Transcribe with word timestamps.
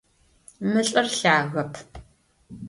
Мы 0.71 0.79
лӏыр 0.87 1.07
лъагэп. 1.17 1.73